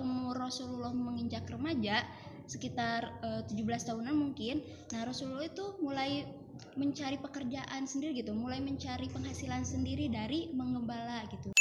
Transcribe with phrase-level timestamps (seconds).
[0.00, 2.02] umur Rasulullah menginjak remaja
[2.48, 3.60] sekitar eh, 17
[3.92, 6.26] tahunan mungkin nah Rasulullah itu mulai
[6.74, 11.54] mencari pekerjaan sendiri gitu mulai mencari penghasilan sendiri dari menggembala gitu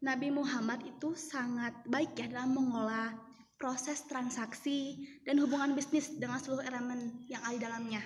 [0.00, 3.12] Nabi Muhammad itu sangat baik ya dalam mengolah
[3.60, 4.96] proses transaksi
[5.28, 8.00] dan hubungan bisnis dengan seluruh elemen yang ada di dalamnya.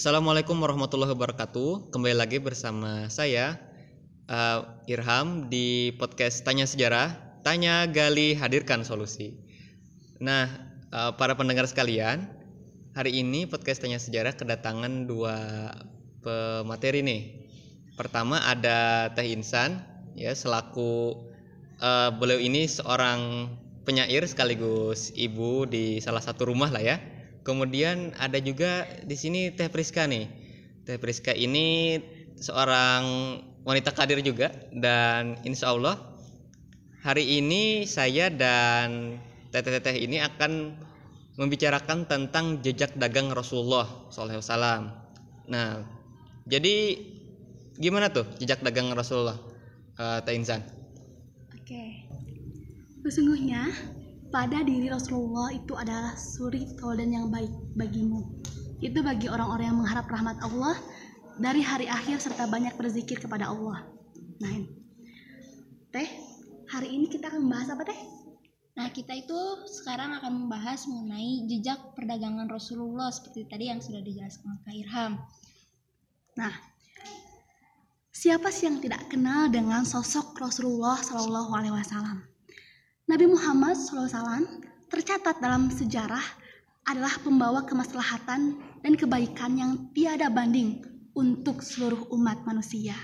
[0.00, 1.92] Assalamualaikum warahmatullahi wabarakatuh.
[1.92, 3.60] Kembali lagi bersama saya
[4.32, 7.36] uh, Irham di podcast Tanya Sejarah.
[7.44, 9.36] Tanya, gali, hadirkan solusi.
[10.16, 10.48] Nah,
[10.88, 12.32] uh, para pendengar sekalian,
[12.96, 15.36] hari ini podcast Tanya Sejarah kedatangan dua
[16.24, 17.22] pemateri nih.
[17.92, 19.84] Pertama ada Teh Insan,
[20.16, 21.28] ya selaku
[21.76, 23.52] uh, beliau ini seorang
[23.84, 27.19] penyair sekaligus ibu di salah satu rumah lah ya
[27.50, 30.30] Kemudian ada juga di sini Teh Priska nih.
[30.86, 31.98] Teh Priska ini
[32.38, 33.02] seorang
[33.66, 35.98] wanita kadir juga dan insya Allah
[37.02, 39.18] hari ini saya dan
[39.50, 40.78] teteh-teteh ini akan
[41.34, 44.94] membicarakan tentang jejak dagang Rasulullah SAW.
[45.50, 45.82] Nah,
[46.46, 47.02] jadi
[47.82, 49.42] gimana tuh jejak dagang Rasulullah,
[49.98, 50.62] uh, Teh Insan?
[51.50, 52.06] Oke.
[53.02, 53.74] Sesungguhnya
[54.30, 58.22] pada diri Rasulullah itu adalah suri tauladan yang baik bagimu.
[58.78, 60.78] Itu bagi orang-orang yang mengharap rahmat Allah
[61.36, 63.90] dari hari akhir serta banyak berzikir kepada Allah.
[64.38, 64.70] Nah, ini.
[65.90, 66.06] Teh,
[66.70, 68.00] hari ini kita akan membahas apa Teh?
[68.78, 74.62] Nah, kita itu sekarang akan membahas mengenai jejak perdagangan Rasulullah seperti tadi yang sudah dijelaskan
[74.62, 75.12] Kak Irham.
[76.38, 76.54] Nah,
[78.14, 82.29] siapa sih yang tidak kenal dengan sosok Rasulullah Shallallahu Alaihi Wasallam?
[83.10, 86.22] Nabi Muhammad SAW tercatat dalam sejarah
[86.86, 88.54] adalah pembawa kemaslahatan
[88.86, 90.78] dan kebaikan yang tiada banding
[91.18, 92.94] untuk seluruh umat manusia.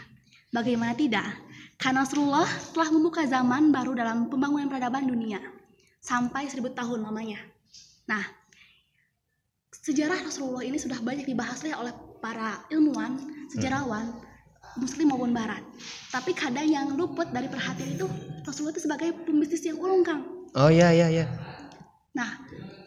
[0.55, 1.27] Bagaimana tidak?
[1.75, 5.43] Karena Rasulullah telah membuka zaman baru dalam pembangunan peradaban dunia
[5.99, 7.43] sampai seribu tahun lamanya.
[8.07, 8.23] Nah,
[9.75, 11.91] sejarah Rasulullah ini sudah banyak dibahas oleh
[12.23, 13.19] para ilmuwan,
[13.51, 14.23] sejarawan,
[14.79, 15.63] muslim maupun barat.
[16.13, 18.07] Tapi kadang yang luput dari perhatian itu
[18.47, 20.23] Rasulullah itu sebagai pembisnis yang ulung, Kang.
[20.57, 21.27] Oh iya iya iya.
[22.17, 22.41] Nah,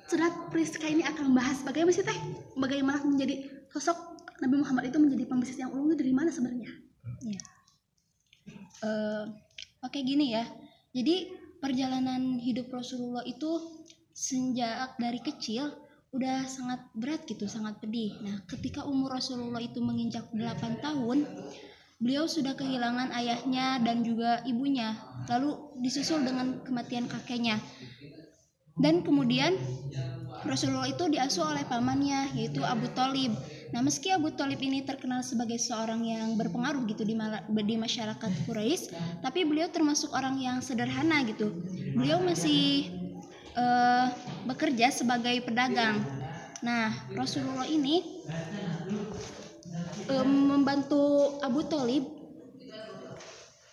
[0.10, 2.18] surat Priska ini akan membahas bagaimana sih teh,
[2.58, 3.98] bagaimana menjadi sosok
[4.42, 6.72] Nabi Muhammad itu menjadi pembisnis yang ulung itu dari mana sebenarnya?
[7.22, 7.42] Ya.
[8.80, 9.26] Uh,
[9.80, 10.44] Oke gini ya.
[10.92, 11.32] Jadi
[11.64, 13.80] perjalanan hidup Rasulullah itu
[14.12, 15.72] sejak dari kecil
[16.12, 18.18] udah sangat berat gitu, sangat pedih.
[18.26, 21.24] Nah, ketika umur Rasulullah itu menginjak 8 tahun,
[22.00, 24.96] beliau sudah kehilangan ayahnya dan juga ibunya,
[25.28, 27.60] lalu disusul dengan kematian kakeknya.
[28.80, 29.60] Dan kemudian
[30.48, 33.36] Rasulullah itu diasuh oleh pamannya yaitu Abu Talib.
[33.76, 37.14] Nah, meski Abu Talib ini terkenal sebagai seorang yang berpengaruh gitu di,
[37.68, 41.54] di masyarakat Quraisy, tapi beliau termasuk orang yang sederhana gitu.
[41.94, 42.90] Beliau masih
[43.54, 44.10] uh,
[44.48, 46.02] bekerja sebagai pedagang.
[46.64, 48.24] Nah, Rasulullah ini
[50.12, 52.20] um, membantu Abu Talib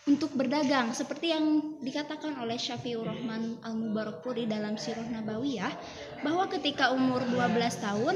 [0.06, 0.94] untuk berdagang.
[0.94, 5.74] Seperti yang dikatakan oleh Syafiur Rahman Al-Mubarakpuri dalam Sirah Nabawiyah
[6.22, 8.14] bahwa ketika umur 12 tahun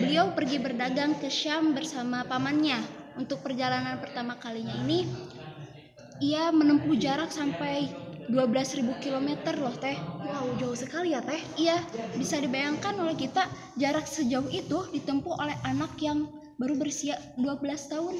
[0.00, 2.80] beliau pergi berdagang ke Syam bersama pamannya.
[3.18, 5.02] Untuk perjalanan pertama kalinya ini
[6.22, 7.90] ia menempuh jarak sampai
[8.30, 9.98] 12.000 km loh teh.
[9.98, 11.40] Wow jauh sekali ya teh.
[11.60, 11.82] Iya
[12.16, 17.54] bisa dibayangkan oleh kita jarak sejauh itu ditempuh oleh anak yang baru berusia 12
[17.88, 18.14] tahun.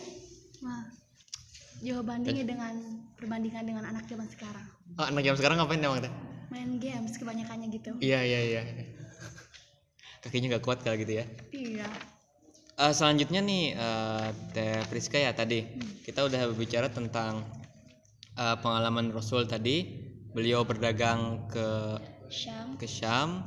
[0.65, 0.87] Wah.
[1.79, 2.75] Jauh bandingnya dengan
[3.15, 4.67] perbandingan dengan anak zaman sekarang.
[4.99, 6.15] Oh, anak zaman sekarang ngapain emang teh?
[6.49, 7.93] main games kebanyakannya gitu.
[8.01, 8.63] Iya iya iya.
[10.25, 11.25] Kakinya nggak kuat kalau gitu ya.
[11.55, 11.89] iya.
[12.79, 15.67] Uh, selanjutnya nih uh, Teh Priska ya tadi.
[16.03, 17.47] Kita udah berbicara tentang
[18.39, 20.09] uh, pengalaman Rasul tadi.
[20.33, 21.99] Beliau berdagang ke
[22.31, 22.77] Syam.
[22.79, 23.43] ke Syam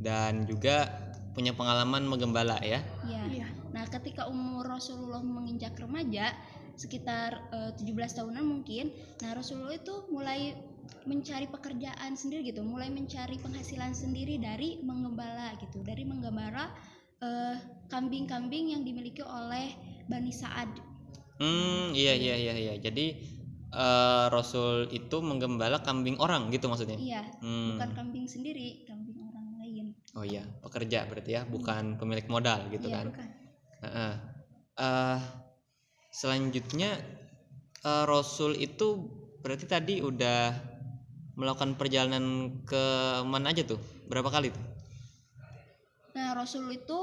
[0.00, 0.88] dan juga
[1.36, 2.80] punya pengalaman menggembala ya.
[3.04, 3.59] ya Iya.
[3.70, 6.34] Nah ketika umur Rasulullah menginjak remaja
[6.74, 8.90] sekitar eh, 17 tahunan mungkin
[9.22, 10.54] nah Rasulullah itu mulai
[11.06, 16.70] mencari pekerjaan sendiri gitu mulai mencari penghasilan sendiri dari menggembala gitu dari menggembala
[17.22, 17.56] eh,
[17.88, 19.74] kambing-kambing yang dimiliki oleh
[20.10, 20.90] Bani Sa'ad
[21.40, 22.74] Hmm iya iya iya iya.
[22.76, 23.16] Jadi
[23.72, 27.00] uh, Rasul itu menggembala kambing orang gitu maksudnya.
[27.00, 27.80] iya Hmm.
[27.80, 32.92] bukan kambing sendiri kambing orang lain Oh iya pekerja berarti ya bukan pemilik modal gitu
[32.92, 33.06] iya kan.
[33.08, 33.28] bukan
[33.80, 34.12] Heeh.
[34.80, 35.18] Eh,
[36.12, 36.96] selanjutnya
[37.84, 39.08] eh, Rasul itu
[39.40, 40.52] berarti tadi udah
[41.36, 42.84] melakukan perjalanan ke
[43.24, 43.80] mana aja tuh?
[44.08, 44.64] Berapa kali tuh?
[46.16, 46.98] Nah, Rasul itu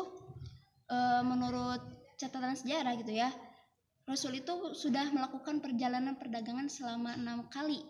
[0.89, 1.81] eh, menurut
[2.18, 3.29] catatan sejarah gitu ya,
[4.07, 7.83] Rasul itu sudah melakukan perjalanan perdagangan selama enam kali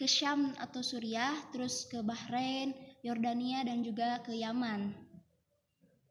[0.00, 2.72] ke Syam atau Suriah, terus ke Bahrain,
[3.04, 5.09] Yordania, dan juga ke Yaman.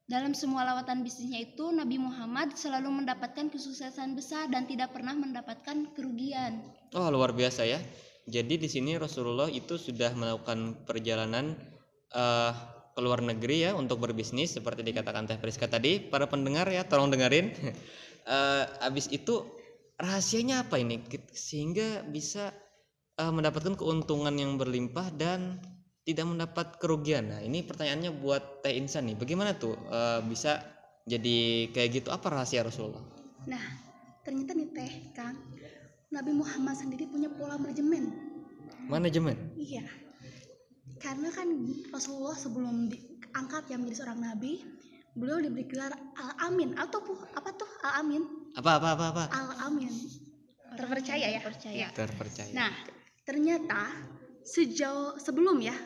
[0.10, 5.94] Dalam semua lawatan bisnisnya itu, Nabi Muhammad selalu mendapatkan kesuksesan besar dan tidak pernah mendapatkan
[5.94, 6.66] kerugian.
[6.98, 7.78] Oh, luar biasa ya.
[8.26, 11.54] Jadi di sini Rasulullah itu sudah melakukan perjalanan
[12.10, 12.52] eh,
[12.98, 16.02] ke luar negeri ya untuk berbisnis seperti dikatakan Teh Priska tadi.
[16.02, 17.54] Para pendengar ya, tolong dengerin.
[18.30, 19.42] Eh, habis itu
[19.98, 21.02] rahasianya apa ini
[21.34, 22.54] sehingga bisa
[23.18, 25.58] eh, mendapatkan keuntungan yang berlimpah dan
[26.10, 27.30] tidak mendapat kerugian.
[27.30, 29.18] Nah, ini pertanyaannya buat Teh Insan nih.
[29.18, 30.58] Bagaimana tuh eh, bisa
[31.06, 32.10] jadi kayak gitu?
[32.10, 33.02] Apa rahasia Rasulullah?
[33.46, 33.62] Nah,
[34.26, 35.38] ternyata nih teh, Kang,
[36.10, 38.10] Nabi Muhammad sendiri punya pola manajemen.
[38.90, 39.38] Manajemen.
[39.54, 39.86] Iya.
[40.98, 41.48] Karena kan
[41.94, 44.66] Rasulullah sebelum diangkat yang menjadi seorang nabi,
[45.14, 47.00] beliau diberi gelar Al-Amin atau
[47.38, 48.26] apa tuh Al-Amin?
[48.58, 49.24] Apa apa apa apa?
[49.32, 49.94] Al-Amin.
[50.74, 51.42] Terpercaya ya?
[51.42, 51.74] Terpercaya.
[51.74, 51.90] Iya.
[51.94, 52.52] Terpercaya.
[52.52, 52.74] Nah,
[53.24, 53.94] ternyata
[54.44, 55.78] sejauh sebelum ya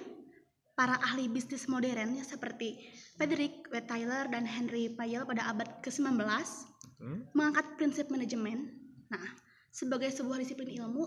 [0.73, 2.81] para ahli bisnis modern ya seperti
[3.17, 3.77] Frederick W.
[3.85, 6.17] Tyler dan Henry Payel pada abad ke-19
[7.03, 7.27] Hmm?
[7.35, 8.71] mengangkat prinsip manajemen.
[9.11, 9.27] Nah,
[9.75, 11.03] sebagai sebuah disiplin ilmu,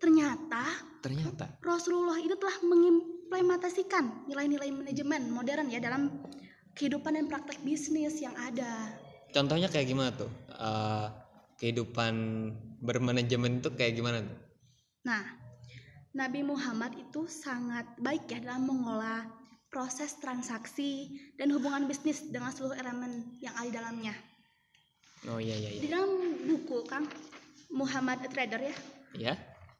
[0.00, 0.64] ternyata
[1.04, 1.60] Ternyata.
[1.64, 6.24] Rasulullah itu telah mengimplementasikan nilai-nilai manajemen modern ya dalam
[6.76, 8.96] kehidupan dan praktek bisnis yang ada.
[9.32, 10.28] Contohnya kayak gimana tuh?
[10.52, 11.06] Eh,
[11.60, 12.14] kehidupan
[12.84, 14.38] bermanajemen itu kayak gimana tuh?
[15.08, 15.39] Nah,
[16.10, 19.30] Nabi Muhammad itu sangat baik ya dalam mengolah
[19.70, 21.06] proses transaksi
[21.38, 24.14] dan hubungan bisnis dengan seluruh elemen yang ada di dalamnya.
[25.30, 25.94] Oh iya iya Di iya.
[25.94, 26.10] dalam
[26.50, 27.06] buku Kang
[27.70, 28.74] Muhammad a Trader ya,
[29.14, 29.34] Ya.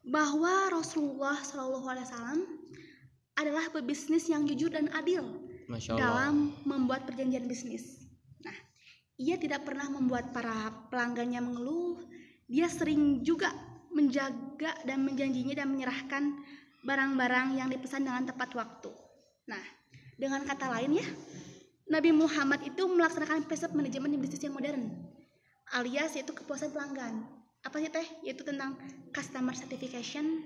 [0.07, 2.39] bahwa Rasulullah Shallallahu Alaihi Wasallam
[3.35, 5.23] adalah pebisnis yang jujur dan adil
[5.67, 5.99] Masya Allah.
[5.99, 8.07] dalam membuat perjanjian bisnis.
[8.39, 8.55] Nah,
[9.19, 11.99] ia tidak pernah membuat para pelanggannya mengeluh.
[12.47, 13.51] Dia sering juga
[14.01, 16.41] menjaga dan menjanjinya dan menyerahkan
[16.81, 18.89] barang-barang yang dipesan dengan tepat waktu.
[19.45, 19.61] Nah,
[20.17, 21.07] dengan kata lain ya,
[21.91, 24.89] Nabi Muhammad itu melaksanakan prinsip manajemen bisnis yang modern,
[25.77, 27.27] alias yaitu kepuasan pelanggan.
[27.61, 28.07] Apa sih teh?
[28.25, 28.79] Yaitu tentang
[29.13, 30.41] customer satisfaction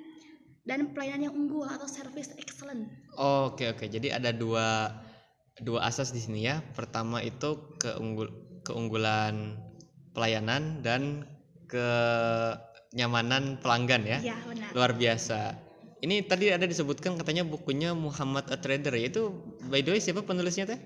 [0.68, 2.90] dan pelayanan yang unggul atau service excellent.
[3.16, 3.88] Oh, Oke oke.
[3.88, 4.92] Jadi ada dua
[5.62, 6.60] dua asas di sini ya.
[6.75, 8.28] Pertama itu keunggul
[8.66, 9.56] keunggulan
[10.12, 11.24] pelayanan dan
[12.95, 14.18] kenyamanan pelanggan ya.
[14.24, 14.71] Iya, benar.
[14.71, 15.59] Luar biasa.
[16.00, 19.12] Ini tadi ada disebutkan katanya bukunya Muhammad a Trader ya.
[19.12, 20.80] Itu by the way siapa penulisnya teh?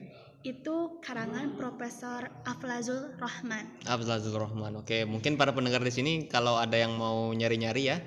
[0.47, 3.67] itu karangan Profesor Aflazul Rahman.
[3.83, 4.79] Abdul Rahman.
[4.79, 7.99] Oke, mungkin para pendengar di sini kalau ada yang mau nyari-nyari ya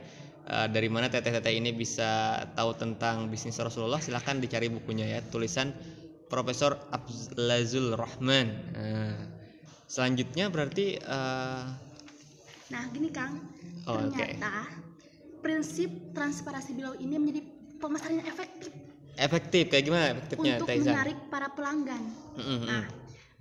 [0.48, 5.76] eh, dari mana teteh-teteh ini bisa tahu tentang bisnis Rasulullah silahkan dicari bukunya ya tulisan
[6.32, 8.48] Profesor Abdul Rahman.
[8.72, 9.16] Nah,
[9.84, 11.62] selanjutnya berarti eh,
[12.72, 13.36] Nah, gini Kang,
[13.82, 14.70] Oh, ternyata
[15.42, 17.42] prinsip transparansi beliau ini menjadi
[17.82, 18.70] pemasaran yang efektif
[19.18, 20.92] efektif kayak gimana efektifnya untuk Teh Izan?
[20.94, 22.02] menarik para pelanggan.
[22.38, 22.64] Mm.
[22.64, 22.84] Nah,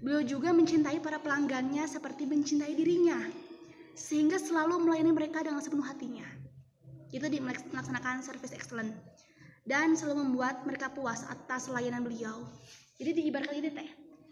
[0.02, 3.22] beliau juga mencintai para pelanggannya seperti mencintai dirinya,
[3.96, 6.28] sehingga selalu melayani mereka dengan sepenuh hatinya.
[7.12, 8.92] Itu di melaksanakan service excellent
[9.68, 12.44] dan selalu membuat mereka puas atas layanan beliau.
[13.00, 13.90] Jadi diibaratkan ini teh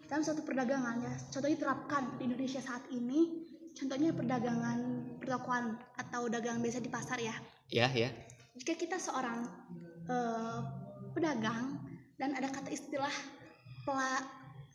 [0.09, 3.45] dalam suatu perdagangan ya, contohnya diterapkan di Indonesia saat ini,
[3.77, 4.79] contohnya perdagangan
[5.19, 7.35] pertokoan atau dagang biasa di pasar ya.
[7.69, 8.09] Ya ya.
[8.57, 9.45] Jika kita seorang
[10.09, 10.59] eh,
[11.13, 11.81] pedagang
[12.17, 13.13] dan ada kata istilah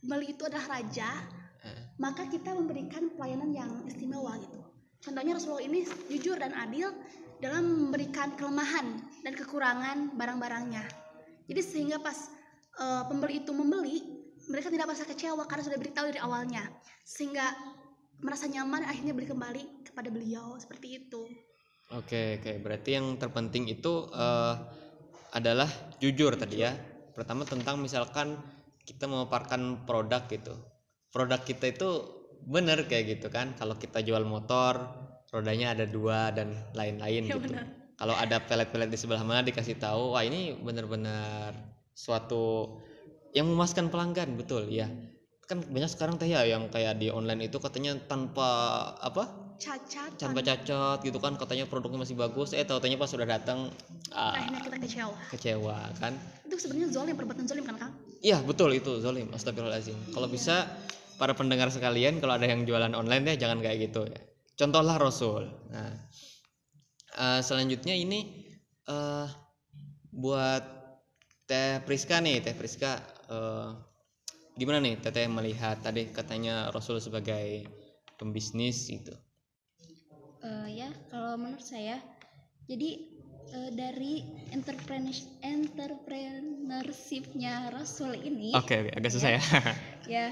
[0.03, 1.07] beli itu adalah raja,
[1.65, 4.61] Eh, maka kita memberikan pelayanan yang istimewa gitu.
[5.01, 6.93] Contohnya Rasulullah ini jujur dan adil
[7.41, 10.85] dalam memberikan kelemahan dan kekurangan barang-barangnya.
[11.49, 12.29] Jadi sehingga pas
[12.77, 13.97] eh, pembeli itu membeli,
[14.53, 16.69] mereka tidak merasa kecewa karena sudah beritahu dari awalnya,
[17.05, 17.57] sehingga
[18.25, 21.29] merasa nyaman akhirnya beli kembali kepada beliau seperti itu.
[21.93, 22.53] Oke oke.
[22.65, 24.55] Berarti yang terpenting itu eh,
[25.37, 25.69] adalah
[26.01, 26.73] jujur tadi ya.
[27.13, 28.41] Pertama tentang misalkan
[28.89, 30.57] kita memaparkan produk gitu.
[31.13, 31.89] Produk kita itu
[32.49, 33.53] benar kayak gitu kan.
[33.61, 34.89] Kalau kita jual motor,
[35.31, 37.55] rodanya ada dua dan lain-lain Ya, gitu.
[37.95, 41.55] Kalau ada pelet-pelet di sebelah mana dikasih tahu, wah ini benar-benar
[41.95, 42.75] suatu
[43.31, 44.91] yang memuaskan pelanggan betul ya.
[45.45, 48.49] Kan banyak sekarang teh ya yang kayak di online itu katanya tanpa
[49.01, 49.45] apa?
[49.55, 52.57] Cacat, tanpa cacat gitu kan katanya produknya masih bagus.
[52.57, 53.71] Eh tahu pas sudah datang
[54.11, 55.17] ah, akhirnya kita kecewa.
[55.31, 56.13] kecewa kan?
[56.49, 57.93] Itu sebenarnya zolim, perbuatan zolim kan, Kang?
[58.25, 59.29] iya betul itu zolim.
[59.31, 60.17] Astagfirullahaladzim.
[60.17, 60.65] Kalau bisa
[61.21, 64.09] para pendengar sekalian kalau ada yang jualan online ya jangan kayak gitu.
[64.09, 64.21] Ya
[64.59, 65.53] contohlah Rasul.
[65.71, 65.93] Nah
[67.15, 68.49] eh, selanjutnya ini
[68.89, 69.29] eh
[70.15, 70.63] buat
[71.45, 72.99] Teh Priska nih, Teh Priska
[73.29, 73.71] eh,
[74.55, 77.67] gimana nih Teteh melihat tadi katanya Rasul sebagai
[78.15, 79.11] pembisnis gitu.
[80.45, 81.97] Eh, ya kalau menurut saya
[82.71, 83.09] jadi
[83.51, 84.23] eh, dari
[84.55, 89.43] entrepreneur entrepreneurshipnya Rasul ini Oke, oke, agak susah ya.
[90.21, 90.31] ya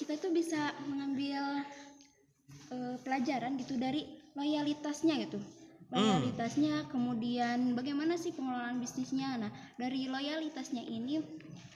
[0.00, 1.60] kita tuh bisa mengambil
[2.72, 5.36] eh, pelajaran gitu dari loyalitasnya gitu
[5.92, 9.36] loyalitasnya kemudian bagaimana sih pengelolaan bisnisnya?
[9.36, 11.20] Nah dari loyalitasnya ini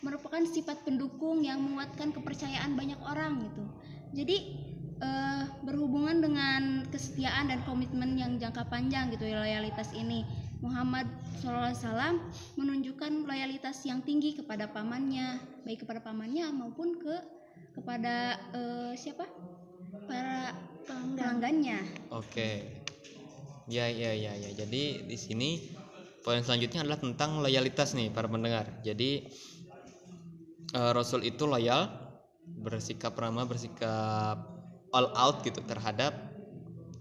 [0.00, 3.64] merupakan sifat pendukung yang menguatkan kepercayaan banyak orang gitu.
[4.16, 4.37] Jadi
[5.04, 10.25] eh, berhubungan dengan kesetiaan dan komitmen yang jangka panjang gitu ya loyalitas ini.
[10.64, 11.04] Muhammad
[11.44, 12.16] SAW
[12.56, 15.37] menunjukkan loyalitas yang tinggi kepada pamannya
[15.68, 17.16] baik kepada pamannya maupun ke
[17.76, 19.28] kepada eh, siapa?
[20.08, 20.56] Para
[20.87, 21.82] pelanggannya.
[22.14, 22.75] Oke.
[23.66, 24.50] Ya, ya, ya, ya.
[24.54, 25.58] Jadi di sini
[26.23, 28.70] poin selanjutnya adalah tentang loyalitas nih para pendengar.
[28.87, 29.26] Jadi
[30.70, 31.90] eh, Rasul itu loyal,
[32.62, 34.38] bersikap ramah, bersikap
[34.94, 36.14] all out gitu terhadap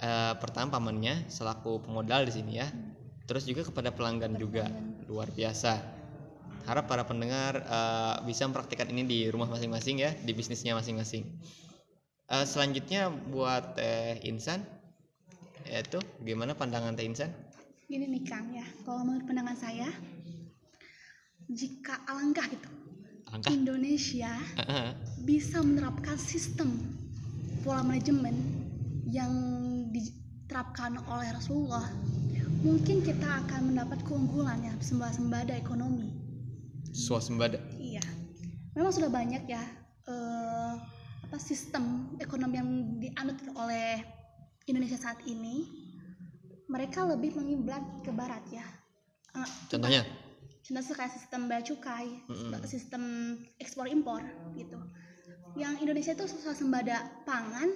[0.01, 2.67] eh, pertama pamannya selaku pemodal di sini ya.
[3.29, 4.65] Terus juga kepada pelanggan juga
[5.05, 5.77] luar biasa.
[6.65, 11.29] Harap para pendengar eh, bisa mempraktikkan ini di rumah masing-masing ya, di bisnisnya masing-masing.
[12.25, 14.65] Eh, selanjutnya buat Teh Insan
[15.65, 17.34] yaitu gimana pandangan Teh Insan?
[17.86, 19.89] Gini nih Kang ya, kalau menurut pandangan saya,
[21.50, 22.69] jika alangkah gitu,
[23.29, 23.53] Angka?
[23.53, 24.34] Indonesia
[25.22, 26.81] bisa menerapkan sistem
[27.62, 28.34] pola manajemen
[29.05, 29.34] yang
[29.93, 31.86] diterapkan oleh Rasulullah,
[32.65, 36.10] mungkin kita akan mendapat keunggulan ya sembada ekonomi.
[36.89, 37.62] Swasembada.
[37.77, 38.01] Iya,
[38.74, 39.62] memang sudah banyak ya
[40.10, 40.74] eh,
[41.25, 44.01] apa sistem ekonomi yang dianut oleh
[44.65, 45.65] Indonesia saat ini.
[46.65, 48.65] Mereka lebih mengiblat ke barat ya.
[49.38, 50.01] Eh, Contohnya?
[50.65, 52.65] contohnya kayak sistem bea cukai, Mm-mm.
[52.65, 53.03] sistem
[53.62, 54.25] ekspor impor
[54.57, 54.81] gitu.
[55.53, 57.69] Yang Indonesia itu swasembada pangan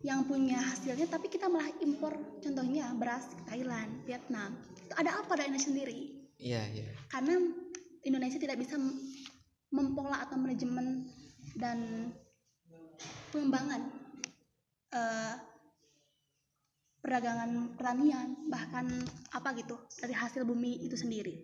[0.00, 2.16] yang punya hasilnya, tapi kita malah impor.
[2.40, 4.56] Contohnya beras ke Thailand, Vietnam.
[4.80, 5.98] Itu ada apa dari Indonesia sendiri?
[6.40, 6.84] Iya, iya.
[7.12, 7.36] Karena
[8.02, 8.98] Indonesia tidak bisa mem-
[9.68, 11.06] mempola atau manajemen
[11.60, 12.10] dan
[13.28, 13.92] pengembangan
[14.92, 15.34] eh,
[17.02, 18.86] perdagangan pertanian bahkan
[19.34, 21.34] apa gitu dari hasil bumi itu sendiri.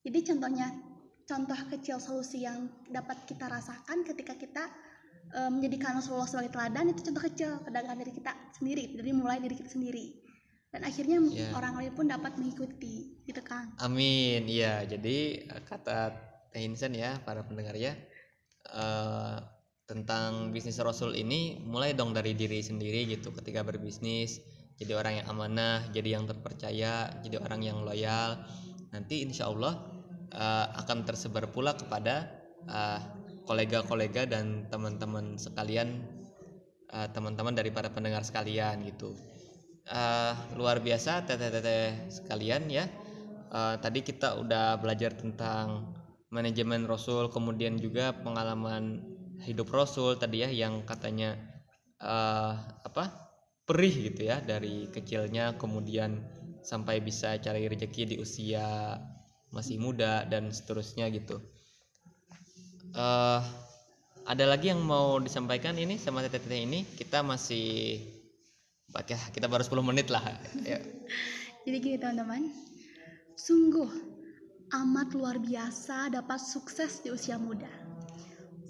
[0.00, 0.72] Jadi contohnya
[1.28, 4.64] contoh kecil solusi yang dapat kita rasakan ketika kita
[5.34, 9.58] eh, menjadikan Rasulullah sebagai teladan itu contoh kecil perdagangan dari kita sendiri dari mulai dari
[9.58, 10.22] kita sendiri
[10.70, 11.50] dan akhirnya Ya.
[11.52, 14.46] orang lain pun dapat mengikuti gitu kan Amin.
[14.46, 16.14] Iya, jadi kata
[16.54, 17.92] Teh Insan ya para pendengar ya
[18.70, 19.36] eh,
[19.96, 24.44] tentang bisnis Rasul ini mulai dong dari diri sendiri gitu ketika berbisnis
[24.76, 28.44] jadi orang yang amanah, jadi yang terpercaya, jadi orang yang loyal.
[28.92, 29.80] Nanti insya Allah
[30.28, 32.28] eh, akan tersebar pula kepada
[32.68, 33.00] eh,
[33.48, 36.04] kolega-kolega dan teman-teman sekalian,
[36.92, 39.16] eh, teman-teman dari para pendengar sekalian gitu.
[39.88, 42.84] Eh, luar biasa teteh-teteh sekalian ya.
[43.48, 45.96] Eh, tadi kita udah belajar tentang
[46.28, 51.36] manajemen Rasul, kemudian juga pengalaman hidup Rasul tadi ya yang katanya
[52.00, 52.54] eh,
[52.86, 53.04] apa
[53.66, 56.22] perih gitu ya dari kecilnya kemudian
[56.62, 58.96] sampai bisa cari rezeki di usia
[59.50, 61.38] masih muda dan seterusnya gitu.
[62.96, 63.42] eh
[64.26, 68.02] ada lagi yang mau disampaikan ini sama teteh-teteh ini kita masih
[68.90, 70.22] pakai kita baru 10 menit lah
[70.70, 70.82] ya.
[71.66, 72.50] Jadi gini teman-teman,
[73.38, 73.90] sungguh
[74.74, 77.85] amat luar biasa dapat sukses di usia muda.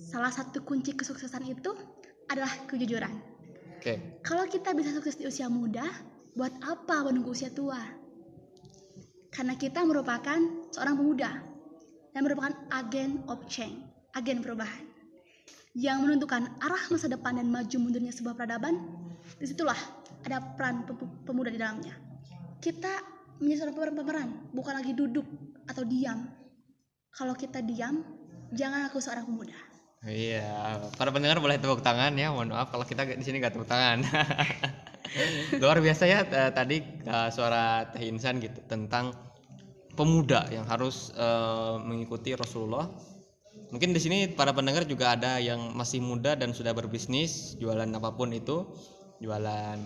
[0.06, 1.75] Salah satu kunci kesuksesan itu
[2.30, 3.10] adalah kejujuran.
[3.75, 4.22] Oke.
[4.22, 5.82] Kalau kita bisa sukses di usia muda,
[6.38, 7.78] buat apa menunggu usia tua?
[9.34, 10.38] Karena kita merupakan
[10.70, 11.42] seorang pemuda
[12.14, 13.82] dan merupakan agen of change,
[14.14, 14.86] agen perubahan
[15.76, 18.80] yang menentukan arah masa depan dan maju mundurnya sebuah peradaban.
[19.36, 19.76] Di situlah
[20.22, 20.96] ada peran pe-
[21.26, 21.92] pemuda di dalamnya.
[22.62, 23.02] Kita
[23.42, 25.26] menjadi seorang pemeran, bukan lagi duduk
[25.68, 26.25] atau diam.
[27.12, 28.00] Kalau kita diam,
[28.56, 29.65] jangan aku seorang pemuda.
[30.06, 32.30] Iya, para pendengar boleh tepuk tangan ya.
[32.30, 34.06] Mohon maaf kalau kita di sini nggak tepuk tangan.
[35.62, 39.10] Luar biasa ya eh, tadi eh, suara Teh Insan gitu tentang
[39.98, 42.86] pemuda yang harus eh, mengikuti Rasulullah.
[43.75, 48.14] Mungkin di sini para pendengar juga ada yang masih muda dan sudah berbisnis jualan apa
[48.14, 48.62] pun itu,
[49.18, 49.78] jualan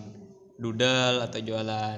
[0.61, 1.97] doodle atau jualan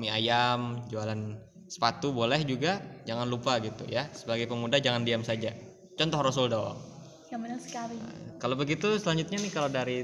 [0.00, 1.36] mie ayam, jualan
[1.68, 2.80] sepatu boleh juga.
[3.04, 4.08] Jangan lupa gitu ya.
[4.16, 5.52] Sebagai pemuda jangan diam saja.
[6.00, 6.89] Contoh Rasul dong.
[7.30, 7.96] Yang benar sekali.
[8.42, 9.98] Kalau begitu selanjutnya nih kalau dari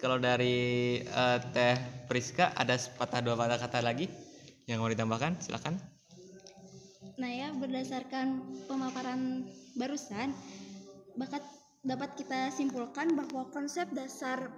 [0.00, 0.56] kalau dari
[1.02, 4.06] eh, Teh Priska ada sepatah dua patah kata lagi
[4.70, 5.76] yang mau ditambahkan silakan.
[7.20, 9.44] Nah ya berdasarkan pemaparan
[9.76, 10.32] barusan
[11.18, 11.44] bakat
[11.84, 14.48] dapat kita simpulkan bahwa konsep dasar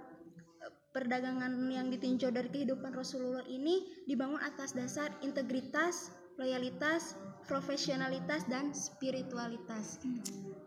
[0.61, 8.73] eh, perdagangan yang ditinjau dari kehidupan Rasulullah ini dibangun atas dasar integritas, loyalitas, profesionalitas dan
[8.73, 10.01] spiritualitas.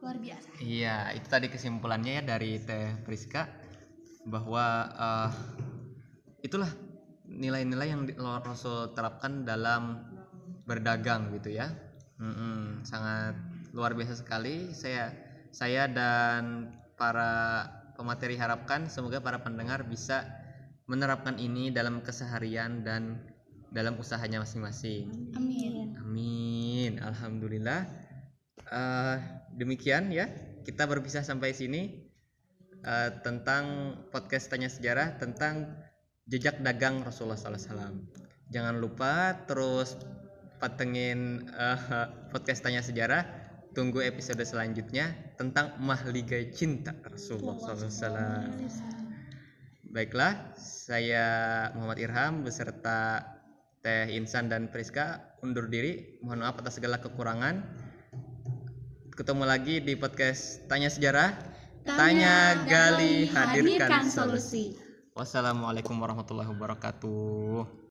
[0.04, 3.48] luar biasa Iya, itu tadi kesimpulannya ya dari Teh Priska
[4.28, 5.30] bahwa eh,
[6.46, 6.70] itulah
[7.26, 8.06] nilai-nilai yang
[8.42, 10.06] Rasul terapkan dalam
[10.66, 11.70] berdagang gitu ya.
[12.16, 13.34] Mm-mm, sangat
[13.74, 14.70] luar biasa sekali.
[14.72, 15.10] Saya
[15.50, 20.24] saya dan para pemateri harapkan semoga para pendengar bisa
[20.86, 23.20] menerapkan ini dalam keseharian dan
[23.76, 25.36] dalam usahanya masing-masing.
[25.36, 25.92] Amin.
[26.00, 26.96] Amin.
[26.96, 27.84] Alhamdulillah.
[28.72, 29.16] Eh,
[29.52, 30.32] demikian ya.
[30.64, 32.08] Kita berpisah sampai sini
[32.80, 35.76] eh, tentang podcast tanya sejarah tentang
[36.24, 38.00] jejak dagang Rasulullah SAW.
[38.48, 40.00] Jangan lupa terus
[40.56, 41.80] patengin eh,
[42.32, 43.44] podcast tanya sejarah.
[43.76, 48.48] Tunggu episode selanjutnya tentang mahligai cinta Rasulullah SAW.
[49.92, 51.28] Baiklah, saya
[51.76, 53.35] Muhammad Irham beserta
[53.86, 56.18] Teh Insan dan Priska undur diri.
[56.18, 57.62] Mohon maaf atas segala kekurangan.
[59.14, 61.30] Ketemu lagi di podcast Tanya Sejarah.
[61.86, 64.74] Tanya, gali, hadirkan, solusi.
[65.14, 67.78] Wassalamualaikum warahmatullahi wabarakatuh.